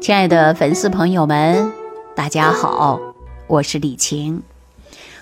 [0.00, 1.72] 亲爱的粉丝朋友们，
[2.14, 3.00] 大家好，
[3.48, 4.42] 我是李晴，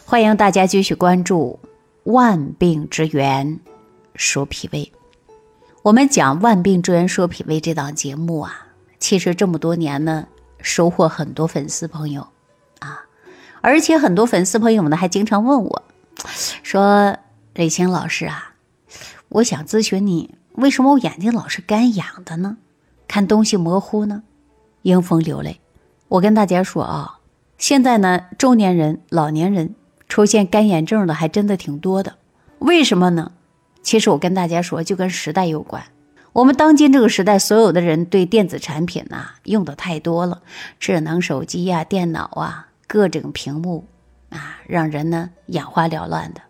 [0.05, 1.59] 欢迎大家继续关注
[2.13, 3.59] 《万病之源
[4.15, 4.93] 说脾胃》。
[5.83, 8.67] 我们讲《万病之源说脾胃》这档节目啊，
[8.99, 10.29] 其实这么多年呢，
[10.61, 12.29] 收获很多粉丝朋友
[12.81, 13.07] 啊，
[13.63, 15.83] 而且很多粉丝朋友们呢还经常问我，
[16.63, 17.17] 说
[17.55, 18.53] 李晴老师啊，
[19.31, 22.59] 我想咨询你，为什么我眼睛老是干痒的呢？
[23.09, 24.23] 看东西模糊呢？
[24.87, 25.61] 迎风流泪，
[26.07, 27.19] 我跟大家说啊，
[27.59, 29.75] 现在呢，中年人、老年人
[30.09, 32.15] 出现干眼症的还真的挺多的。
[32.61, 33.33] 为什么呢？
[33.83, 35.83] 其实我跟大家说，就跟时代有关。
[36.33, 40.43] 我们当今这个时代，所有的人对电子产品呐用的太多了，
[40.79, 43.89] 智能手机呀、电脑啊、各种屏幕
[44.31, 46.41] 啊，让人呢眼花缭乱的。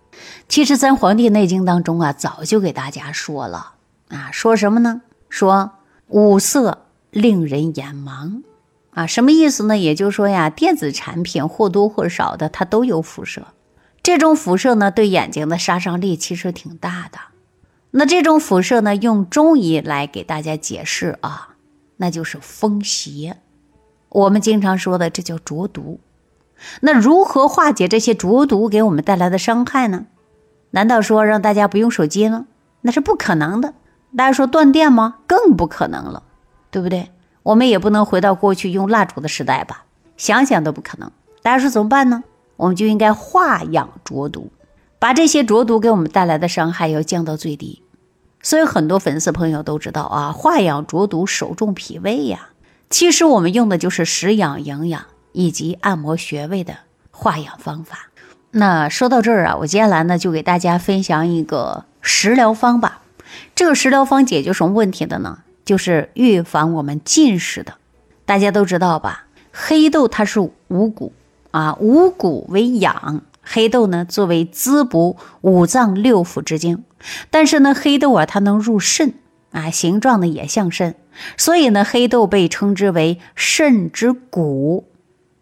[0.47, 3.73] 其实咱《黄帝内经》当中啊，早就给大家说了
[4.09, 5.01] 啊，说什么呢？
[5.31, 5.71] 说
[6.09, 6.83] 五色。
[7.11, 8.43] 令人眼盲，
[8.91, 9.79] 啊，什么意思呢？
[9.79, 13.47] 也就是说呀，电子产品或多或少的它都有辐射，
[14.03, 17.19] 这种辐射呢对眼睛的杀伤力其实挺大的。
[17.93, 21.57] 那这种辐射呢，用中医来给大家解释啊，
[21.97, 23.39] 那就是风邪。
[24.09, 26.01] 我们经常说的这叫浊毒。
[26.81, 30.07] 那如何化解这些浊毒给我们带来的伤害呢？
[30.71, 32.47] 难道说让大家不用手机了？
[32.83, 33.75] 那是不可能的。
[34.17, 35.19] 大家说断电吗？
[35.27, 36.23] 更不可能了。
[36.71, 37.11] 对不对？
[37.43, 39.85] 我们也不能回到过去用蜡烛的时代吧？
[40.17, 41.11] 想想都不可能。
[41.43, 42.25] 大家说怎么办呢？
[42.57, 44.51] 我们就应该化养浊毒，
[44.99, 47.83] 把这些浊毒给我们带来的伤害要降到最低。
[48.43, 52.49] 所以很多粉丝朋友都知道啊，化养浊毒，守重脾胃呀。
[52.89, 56.77] 其实我们用的就是食养营养以及按摩穴位的
[57.11, 58.11] 化养方法。
[58.53, 63.03] 那说到这儿啊，我接下来呢就给大家分享一个食疗方吧。
[63.55, 65.41] 这个食疗方解决什么问题的呢？
[65.67, 67.75] 就是预防我们近视的，
[68.25, 69.27] 大家都知道吧？
[69.53, 71.13] 黑豆它是五谷
[71.51, 73.23] 啊，五谷为养。
[73.49, 76.85] 黑豆呢，作为滋补五脏六腑之精，
[77.31, 79.15] 但是呢，黑豆啊，它能入肾
[79.53, 80.97] 啊，形状呢也像肾，
[81.37, 84.89] 所以呢，黑豆被称之为肾之谷。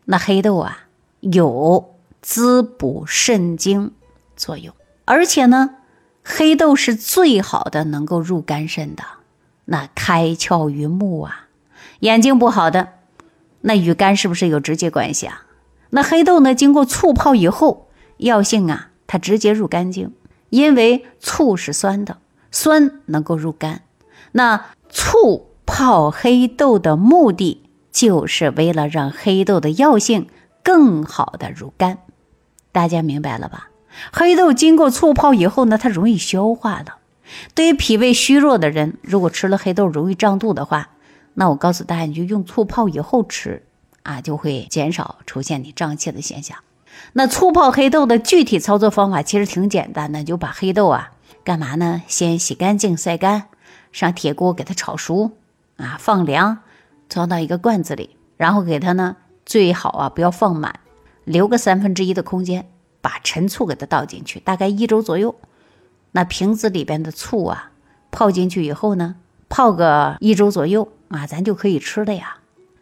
[0.04, 0.86] 那黑豆啊，
[1.20, 3.92] 有滋补肾精
[4.36, 4.74] 作用，
[5.06, 5.76] 而且呢，
[6.22, 9.02] 黑豆是最好的能够入肝肾的。
[9.66, 11.48] 那开窍于目啊，
[12.00, 12.88] 眼睛不好的，
[13.62, 15.46] 那与肝是不是有直接关系啊？
[15.90, 17.88] 那黑豆呢，经过醋泡以后，
[18.18, 20.12] 药性啊，它直接入肝经，
[20.50, 22.18] 因为醋是酸的，
[22.50, 23.82] 酸能够入肝。
[24.32, 30.28] 那醋泡黑豆的目的，就是为了让黑豆的药性
[30.62, 31.98] 更好的入肝。
[32.72, 33.70] 大家明白了吧？
[34.12, 36.96] 黑豆经过醋泡以后呢，它容易消化了。
[37.54, 40.90] 对于脾胃虚弱的人，如果吃了黑豆容易胀肚的话，
[41.34, 43.62] 那我告诉大家，你就用醋泡以后吃
[44.02, 46.58] 啊，就会减少出现你胀气的现象。
[47.14, 51.10] 那醋泡黑豆的具体操作方法其实挺简单的，就把黑豆啊
[51.42, 52.02] 干嘛呢？
[52.06, 53.48] 先洗干净、晒干，
[53.90, 55.32] 上铁锅给它炒熟
[55.76, 56.58] 啊，放凉，
[57.08, 60.78] 装到一个罐子里，然后给它呢最好啊不要放满，
[61.24, 62.68] 留个三分之一的空间，
[63.00, 65.34] 把陈醋给它倒进去，大概一周左右。
[66.16, 67.72] 那瓶子里边的醋啊，
[68.12, 69.16] 泡进去以后呢，
[69.48, 72.36] 泡个一周左右啊，咱就可以吃了呀。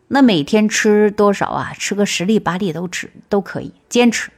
[0.08, 1.72] 那每天吃多少啊？
[1.78, 4.30] 吃个十粒八粒都吃都可以，坚持。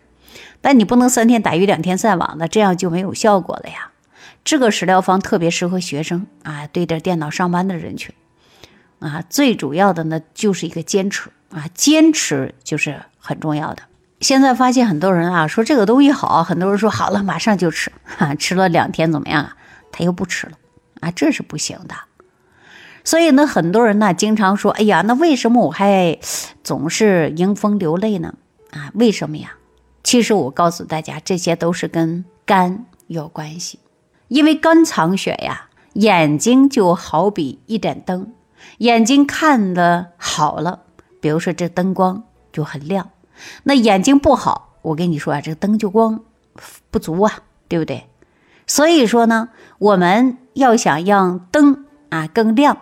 [0.61, 3.91] 但你不能三天打鱼两天晒网的，这样就没有效果了呀。
[4.45, 8.15] 这个食疗方特别适合学生啊，对着电脑上班的人群
[9.01, 9.25] 啊。
[9.29, 13.83] 最主要的呢，就是一个坚持啊，坚持就是很重要的。
[14.21, 19.57] 现在发现很多人啊说这个东西好，很多人说好了马上就吃， 哈，吃了两天怎么样啊？
[19.93, 20.53] 他又不吃了
[21.01, 21.95] 啊，这是不行的。
[23.05, 26.19] 所以呢，很多人呢经常说，哎呀，那为什么我还
[26.63, 28.35] 总是迎风流泪呢？
[28.71, 29.55] 啊，为什么呀？
[30.03, 33.79] 其实我告诉大家，这些都是跟肝有关系，
[34.29, 35.69] 因为肝藏血呀。
[35.95, 38.33] 眼睛就好比一盏灯，
[38.79, 40.81] 眼睛看的好了，
[41.21, 43.11] 比如说这灯光就很亮。
[43.65, 46.21] 那眼睛不好，我跟你说啊，这个灯就光
[46.91, 48.07] 不足啊，对不对？
[48.67, 49.49] 所以说呢，
[49.79, 52.79] 我们要想让灯啊更亮，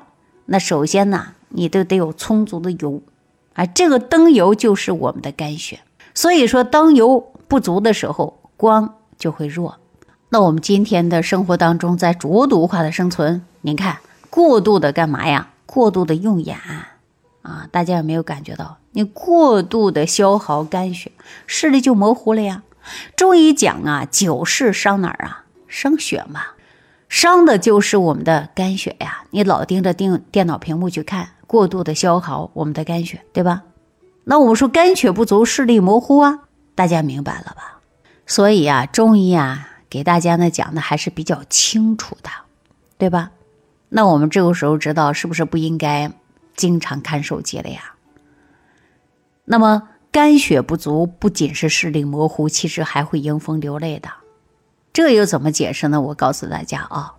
[0.46, 3.02] 那首先呢，你都得有充足的油
[3.54, 3.66] 啊。
[3.66, 5.80] 这个灯油就是我们的肝血。
[6.14, 9.78] 所以说，灯油不足的时候，光就会弱。
[10.28, 13.98] 那我们今天的生活当中，在浊毒化的生存，您看
[14.30, 15.50] 过度的干嘛呀？
[15.66, 16.58] 过度的用眼
[17.42, 18.76] 啊，大家有没有感觉到？
[18.92, 21.12] 你过度的消耗肝血，
[21.46, 22.62] 视力就模糊了呀。
[23.16, 25.44] 中医讲啊，久视伤哪儿啊？
[25.68, 26.40] 伤血嘛，
[27.08, 29.24] 伤的就是我们的肝血呀。
[29.30, 33.62] 你老盯着电电脑屏幕去看，过度的消耗我们的肝血，对吧？
[34.24, 36.40] 那我们说肝血不足，视力模糊啊，
[36.74, 37.80] 大家明白了吧？
[38.26, 42.30] 所以啊，中医啊，给大家呢讲的还是比较清楚的，
[42.98, 43.30] 对吧？
[43.88, 46.12] 那我们这个时候知道是不是不应该
[46.54, 47.94] 经常看手机了呀？
[49.44, 54.08] 那么肝血不足不仅是视力模糊，其实还会迎风流泪的。
[54.92, 56.00] 这又怎么解释呢？
[56.00, 57.14] 我告诉大家啊，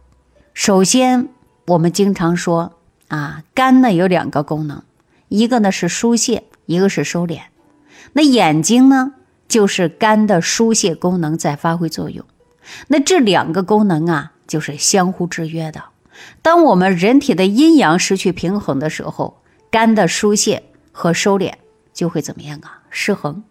[0.54, 1.30] 首先
[1.68, 2.74] 我们经常说
[3.08, 4.84] 啊，肝呢有两个功能，
[5.28, 7.42] 一个呢是疏泄，一个是收敛。
[8.14, 9.14] 那眼睛呢，
[9.48, 12.24] 就是肝的疏泄功能在发挥作用。
[12.88, 15.84] 那这两个功能啊，就是相互制约的。
[16.44, 19.42] 当我们人体的阴阳失去平衡的时候，
[19.72, 21.54] 肝的疏泄和收敛
[21.94, 22.82] 就会怎么样啊？
[22.90, 23.44] 失衡。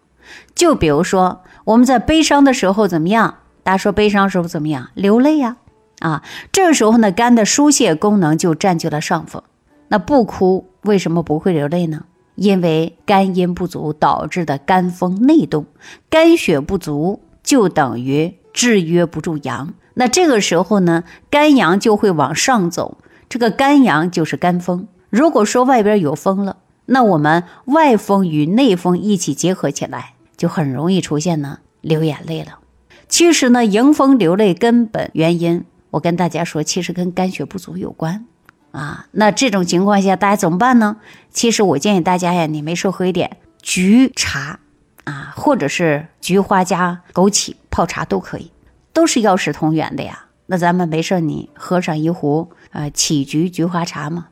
[0.55, 3.37] 就比如说我们在悲伤的时候怎么样？
[3.63, 4.89] 大家说悲伤时候怎么样？
[4.93, 5.57] 流泪呀，
[5.99, 9.41] 啊，这时候呢，肝的疏泄功能就占据了上风。
[9.87, 12.05] 那不哭为什么不会流泪呢？
[12.35, 15.65] 因为肝阴不足导致的肝风内动，
[16.09, 19.73] 肝血不足就等于制约不住阳。
[19.93, 22.97] 那这个时候呢，肝阳就会往上走。
[23.29, 24.87] 这个肝阳就是肝风。
[25.09, 32.59] 如果说外边有风了，那我们外风与内风一起结合起来，就很容易出现呢流眼泪了。
[33.07, 38.25] 其实呢，迎风流泪根本原因，我跟大家说，其实跟肝血不足有关
[38.71, 39.07] 啊。
[39.11, 40.97] 那这种情况下，大家怎么办呢？
[41.31, 44.59] 其实我建议大家呀，你没事喝一点菊茶
[45.03, 48.51] 啊，或者是菊花加枸杞泡茶都可以。
[48.91, 54.27] 都是药食同源的呀，那咱们没事你喝上一壶呃杞菊菊花茶嘛，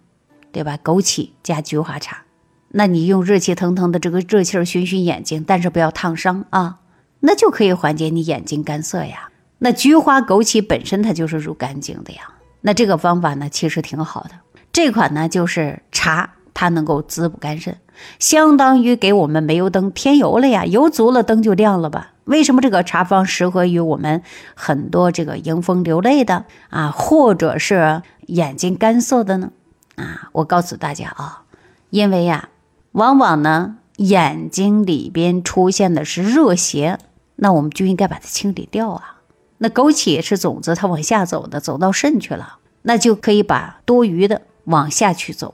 [0.51, 0.77] 对吧？
[0.83, 2.23] 枸杞加菊花茶，
[2.73, 6.79] 那你用热气腾腾的这个热气儿熏熏眼睛，但是不要烫伤啊，
[7.19, 9.29] 那就可以缓解你眼睛干涩呀。
[9.59, 12.21] 那菊花枸杞本身它就是入肝经的呀，
[12.61, 14.31] 那这个方法呢其实挺好的。
[14.71, 17.77] 这款呢就是茶，它能够滋补肝肾，
[18.17, 22.13] 相当于给我们煤油灯添油了呀，油足了灯就亮了吧。
[22.23, 24.23] 为什么这个茶方适合于我们
[24.55, 29.51] 很多这个迎风流泪的啊，或者是眼睛干涩的呢？
[29.95, 31.43] 啊，我告诉大家啊，
[31.89, 32.49] 因为呀，
[32.93, 36.99] 往往呢眼睛里边出现的是热邪，
[37.35, 39.21] 那我们就应该把它清理掉啊。
[39.59, 45.53] 那枸杞是种子，它往下走的，走到肾去了，那就可以把多余的往下去走。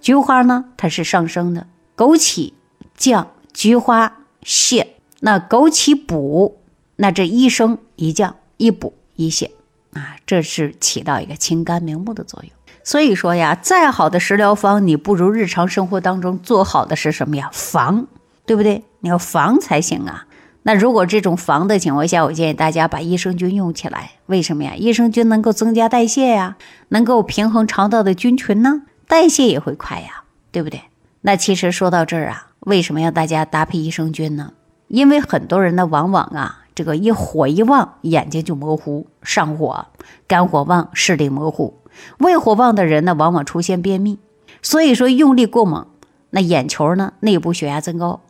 [0.00, 1.66] 菊花呢，它是上升的，
[1.96, 2.52] 枸杞
[2.96, 4.86] 降，菊花泻。
[5.20, 6.60] 那枸杞补，
[6.96, 9.50] 那这一升一降一补一泻
[9.92, 12.50] 啊，这是起到一个清肝明目的作用。
[12.82, 17.50] 所以说呀，再好的食疗方，你不如日常生活当中做好的是什么呀？
[17.52, 18.06] 防，
[18.46, 18.84] 对不对？
[19.00, 20.26] 你要防才行啊。
[20.62, 24.10] 那如果这种防的情况下，我建议大家把益生菌用起来。
[24.26, 24.74] 为什么呀？
[24.76, 26.56] 益生菌能够增加代谢呀，
[26.88, 30.82] 能够平衡肠道的菌群呢，代谢也会快呀，对不对？
[31.22, 34.52] 那其实说到这儿啊，为什么要大家搭配益生菌呢？
[34.88, 39.86] 因为很多人呢，往往啊，这个一火一旺，眼睛就模糊，上火；
[40.26, 41.72] 肝火旺，视力模糊；
[42.18, 44.18] 胃火旺的人呢，往往出现便秘。
[44.62, 45.86] 所以说，用力过猛，
[46.30, 48.20] 那眼球呢，内部血压增高，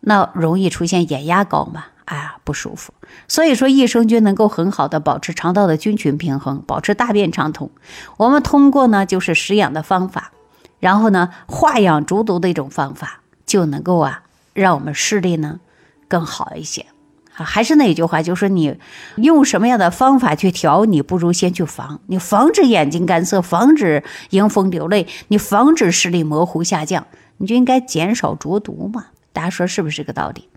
[0.00, 2.92] 那容易出现眼压高嘛，啊，不舒服。
[3.28, 7.70] 所以说，益生菌能够很好的保持肠道的菌群平衡，保持大便畅通。
[8.16, 10.32] 我们通过呢，就是食养的方法，
[10.78, 15.60] 然后呢，化养逐毒的一种方法，就能够啊，让我们视力呢。
[16.08, 16.84] 更好一些，
[17.32, 18.76] 还是那句话，就是说你
[19.16, 27.06] 用什么样的方法去调，你不如先去防，你防止眼睛干涩，防止迎风流泪，你防止视力模糊下降，
[27.38, 29.06] 你就应该减少浊毒嘛。
[29.32, 30.48] 大家说是不是这个道理？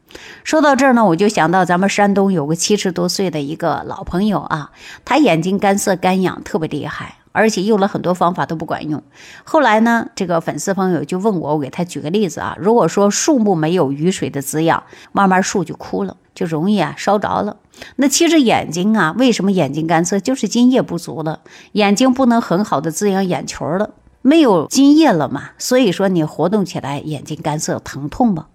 [0.43, 4.71] 说到这儿呢，我就想到咱们山东有个七十多岁的一个老朋友啊，
[5.03, 7.15] 他眼睛干涩干痒特别厉害。
[7.37, 9.03] 而且用了很多方法都不管用，
[9.43, 17.57] 后来呢，这个粉丝朋友就问我，我给他举个例子啊，如果说树木没有雨水的滋养，慢慢树就枯了，就容易啊烧着了。
[17.95, 21.39] 那其实眼睛啊，为什么眼睛干涩，就是津液不足了，
[21.71, 28.47] 眼睛不能很好的滋养眼球了，没有津液了嘛，所以说你活动起来眼睛干涩疼痛嘛。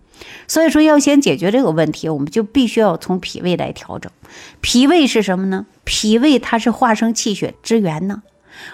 [0.46, 4.12] 所以说要先解决这个问题，我们就必须要从脾胃来调整。
[4.60, 5.64] 脾胃是什么呢？
[5.84, 8.22] 脾胃它是化生气血之源呢。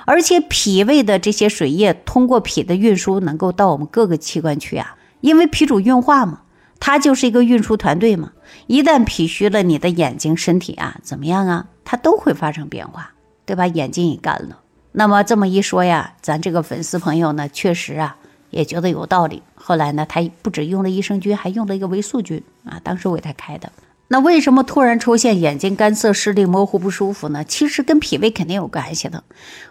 [0.05, 4.97] 而且脾胃的这些水液通过脾的运输，能够到我们各个器官去啊。
[5.21, 6.41] 因为脾主运化嘛，
[6.81, 8.33] 它就是一个运输团队嘛。
[8.67, 11.67] 一旦脾虚了，你的眼睛、身体啊，怎么样啊？
[11.85, 13.13] 它都会发生变化，
[13.45, 13.67] 对吧？
[13.67, 14.61] 眼睛也干了。
[14.93, 18.17] 那么这么一说呀，咱这个粉丝朋友呢，确实啊，
[18.51, 19.43] 也觉得有道理。
[19.55, 22.81] 后来呢，他不止用了益生菌，还用了一个维素菌啊。
[22.83, 23.71] 当时我给他开的。
[24.09, 27.45] 那为什么突然出现眼睛干涩、视力模糊、不舒服呢？
[27.45, 29.23] 其实跟脾胃肯定有关系的。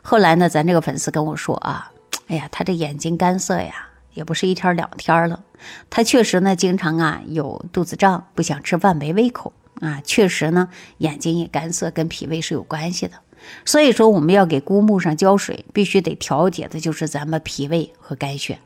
[0.02, 1.92] 后来呢，咱这个粉丝跟我说啊，
[2.28, 5.44] 哎呀，他这眼睛干涩呀，也不是一天两天了。
[5.92, 10.02] 他确实呢，经常啊有肚子胀，不想吃饭，没胃口啊。
[10.04, 13.18] 确实呢，眼睛也干涩，跟脾胃是有关系的。
[13.64, 18.58] 所以说，我们要给菇木上浇水，必须得调节的就是咱们脾胃和肝血，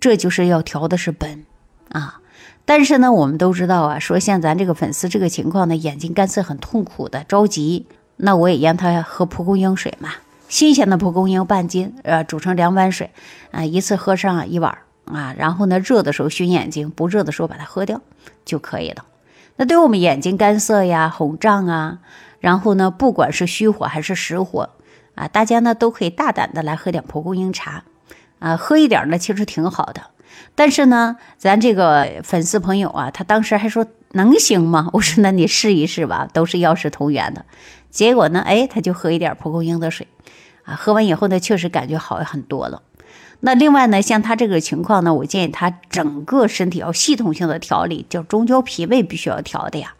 [0.00, 1.44] 这就是要调的是本
[1.90, 2.20] 啊。
[2.64, 7.86] 但是呢，我们都知道啊，说像咱这个粉丝这个情况呢，眼睛干涩很痛苦的，着急，
[8.16, 10.10] 那我也让他喝蒲公英水嘛。
[10.48, 13.10] 新鲜的蒲公英半斤，呃，煮成凉拌水，
[13.50, 18.00] 啊，一次喝上一碗啊，然后呢，热的时候熏眼睛，不热的时候把它喝掉
[18.44, 19.04] 就可以了。
[19.56, 21.98] 那对我们眼睛干涩呀、红胀啊，
[22.40, 24.70] 然后呢，不管是虚火还是实火
[25.14, 27.84] 啊，大家呢都可以大胆的来喝点蒲公英茶，
[28.38, 30.02] 啊，喝一点呢其实挺好的。
[30.54, 34.88] 但是呢，咱这个粉丝朋友啊，他当时还说能行吗？
[34.94, 37.44] 我说那你试一试吧，都是药食同源的。
[37.90, 40.08] 结果呢，哎，他就喝一点蒲公英的水。
[40.64, 42.82] 啊，喝完以后呢，确实感觉好很多了。
[43.40, 49.94] 那另外呢，像他这个情况呢，我建议他整个身体要系统性的调理，叫中焦脾胃必须要调的呀。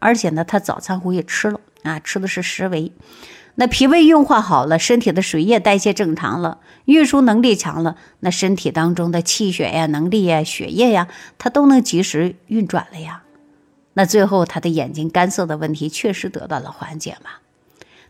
[0.00, 2.90] 而且呢，他早餐壶也吃了啊，吃的是食维。
[3.54, 11.06] 那脾胃运化好了，身体的水液代谢正常了，运输能力强了，那身体当中的气血呀、能力呀、血液呀，
[11.38, 13.22] 它都能及时运转了呀。
[13.98, 17.30] 那最后他的眼睛干涩的问题确实得到了缓解嘛。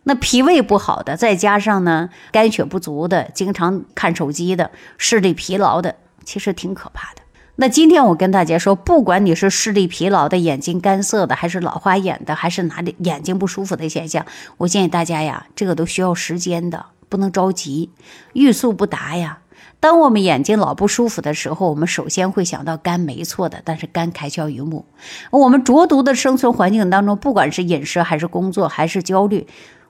[0.03, 7.23] 那脾胃不好的，再加上呢肝血不足的，经常看手机的，视力疲劳的，其实挺可怕的。
[7.57, 14.27] 那今天我跟大家说，不管你是视力疲劳的、眼睛干涩的，还是老花眼的，还是哪里眼睛不舒服的现象，
[14.59, 17.91] 我建议大家呀，这个都需要时间的，不能着急，
[18.35, 19.39] 欲速不达呀。
[19.81, 23.63] 当我们眼睛老不舒服的时候，我们首先会想到肝，没错的。
[23.65, 24.85] 但是肝开窍于目，
[25.31, 29.47] 我们浊毒的生存环境当中，不管是饮食还是工作还是焦虑。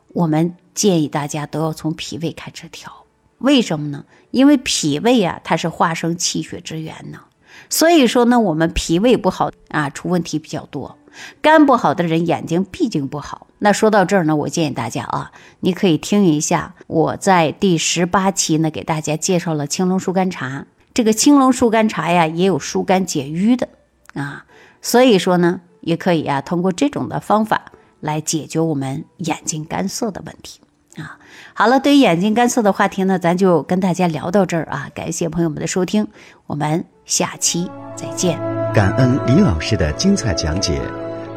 [0.08, 3.04] 我们建议大家都要从脾胃开始调，
[3.38, 4.04] 为什么呢？
[4.30, 7.20] 因为脾胃啊，它是化生气血之源呢。
[7.70, 10.96] 所以说呢，我们脾胃不好啊，出问题比较多。
[11.42, 13.47] 肝不好的人眼睛毕竟不好。
[13.58, 20.66] 那说到这儿呢，我建议大家啊，你可以听一下我在第十八期呢给大家介绍了青龙疏肝茶。
[20.94, 23.68] 这个青龙疏肝茶呀，也有疏肝解郁的
[24.14, 24.44] 啊。
[24.80, 27.72] 所以说呢，也可以啊，通过这种的方法。
[28.00, 30.60] 来解决我们眼睛干涩的问题
[31.02, 31.18] 啊！
[31.52, 34.88] 好了，对于眼睛干涩的话题呢，咱就跟大家聊到这儿啊！
[34.94, 36.06] 感谢朋友们的收听，
[36.46, 38.38] 我们下期再见。
[38.72, 40.80] 感恩李老师的精彩讲解。